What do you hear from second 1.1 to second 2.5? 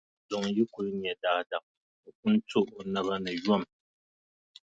daadam, o pun